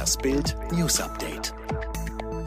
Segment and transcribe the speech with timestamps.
[0.00, 1.52] Das Bild News Update.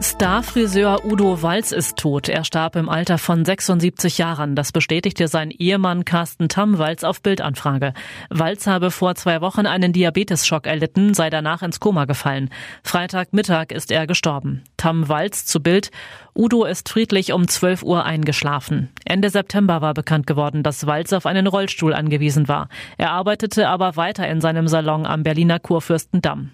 [0.02, 2.28] Starfriseur Udo Walz ist tot.
[2.28, 4.56] Er starb im Alter von 76 Jahren.
[4.56, 7.94] Das bestätigte sein Ehemann Carsten Tamm-Walz auf Bildanfrage.
[8.32, 12.50] Walz habe vor zwei Wochen einen Diabetesschock erlitten, sei danach ins Koma gefallen.
[12.84, 14.64] Freitagmittag ist er gestorben.
[14.78, 15.92] Tamm-Walz zu Bild.
[16.34, 18.90] Udo ist friedlich um 12 Uhr eingeschlafen.
[19.06, 22.68] Ende September war bekannt geworden, dass Walz auf einen Rollstuhl angewiesen war.
[22.98, 26.50] Er arbeitete aber weiter in seinem Salon am Berliner Kurfürstendamm.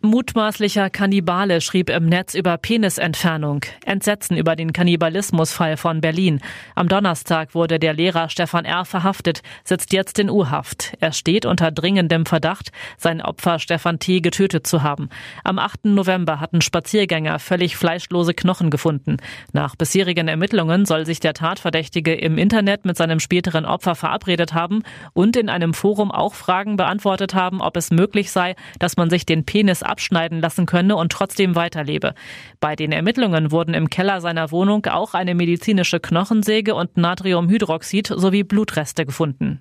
[0.00, 3.62] Mutmaßlicher Kannibale schrieb im Netz über Penisentfernung.
[3.84, 6.40] Entsetzen über den Kannibalismusfall von Berlin.
[6.76, 8.84] Am Donnerstag wurde der Lehrer Stefan R.
[8.84, 10.92] verhaftet, sitzt jetzt in U-Haft.
[11.00, 14.20] Er steht unter dringendem Verdacht, sein Opfer Stefan T.
[14.20, 15.08] getötet zu haben.
[15.42, 15.86] Am 8.
[15.86, 19.16] November hatten Spaziergänger völlig fleischlose Knochen gefunden.
[19.52, 24.84] Nach bisherigen Ermittlungen soll sich der Tatverdächtige im Internet mit seinem späteren Opfer verabredet haben
[25.12, 29.26] und in einem Forum auch Fragen beantwortet haben, ob es möglich sei, dass man sich
[29.26, 32.14] den Penis abschneiden lassen könne und trotzdem weiterlebe.
[32.60, 38.44] Bei den Ermittlungen wurden im Keller seiner Wohnung auch eine medizinische Knochensäge und Natriumhydroxid sowie
[38.44, 39.60] Blutreste gefunden.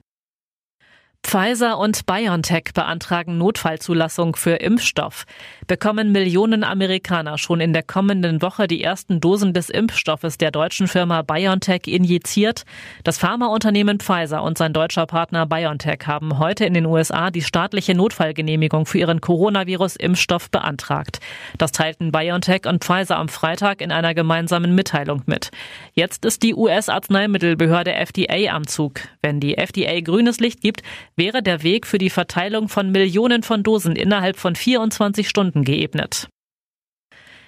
[1.28, 5.26] Pfizer und BioNTech beantragen Notfallzulassung für Impfstoff.
[5.68, 10.88] Bekommen Millionen Amerikaner schon in der kommenden Woche die ersten Dosen des Impfstoffes der deutschen
[10.88, 12.64] Firma BioNTech injiziert?
[13.04, 17.94] Das Pharmaunternehmen Pfizer und sein deutscher Partner BioNTech haben heute in den USA die staatliche
[17.94, 21.20] Notfallgenehmigung für ihren Coronavirus-Impfstoff beantragt.
[21.58, 25.52] Das teilten BioNTech und Pfizer am Freitag in einer gemeinsamen Mitteilung mit.
[25.92, 29.02] Jetzt ist die US-Arzneimittelbehörde FDA am Zug.
[29.22, 30.84] Wenn die FDA grünes Licht gibt,
[31.18, 36.30] wäre der Weg für die Verteilung von Millionen von Dosen innerhalb von 24 Stunden geebnet.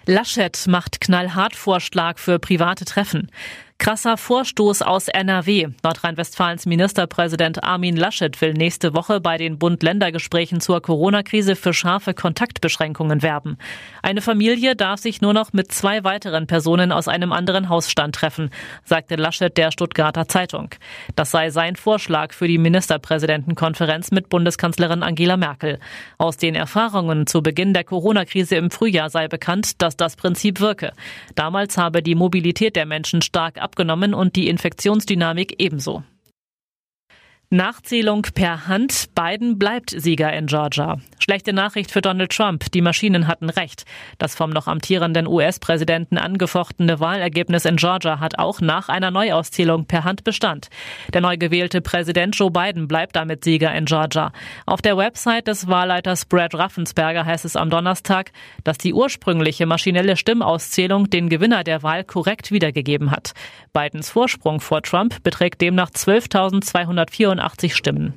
[0.06, 3.30] Laschet macht knallhart Vorschlag für private Treffen.
[3.80, 5.70] Krasser Vorstoß aus NRW.
[5.84, 13.22] Nordrhein-Westfalens Ministerpräsident Armin Laschet will nächste Woche bei den Bund-Länder-Gesprächen zur Corona-Krise für scharfe Kontaktbeschränkungen
[13.22, 13.58] werben.
[14.04, 18.50] Eine Familie darf sich nur noch mit zwei weiteren Personen aus einem anderen Hausstand treffen,
[18.84, 20.72] sagte Laschet der Stuttgarter Zeitung.
[21.16, 25.80] Das sei sein Vorschlag für die Ministerpräsidentenkonferenz mit Bundeskanzlerin Angela Merkel.
[26.18, 30.92] Aus den Erfahrungen zu Beginn der Corona-Krise im Frühjahr sei bekannt, dass das Prinzip wirke.
[31.36, 36.04] Damals habe die Mobilität der Menschen stark abgenommen und die Infektionsdynamik ebenso.
[37.52, 39.10] Nachzählung per Hand.
[39.16, 41.00] Biden bleibt Sieger in Georgia.
[41.30, 42.72] Schlechte Nachricht für Donald Trump.
[42.72, 43.86] Die Maschinen hatten recht.
[44.18, 50.06] Das vom noch amtierenden US-Präsidenten angefochtene Wahlergebnis in Georgia hat auch nach einer Neuauszählung per
[50.06, 50.70] Hand Bestand.
[51.14, 54.32] Der neu gewählte Präsident Joe Biden bleibt damit Sieger in Georgia.
[54.66, 58.32] Auf der Website des Wahlleiters Brad Raffensperger heißt es am Donnerstag,
[58.64, 63.34] dass die ursprüngliche maschinelle Stimmauszählung den Gewinner der Wahl korrekt wiedergegeben hat.
[63.72, 68.16] Bidens Vorsprung vor Trump beträgt demnach 12.284 Stimmen.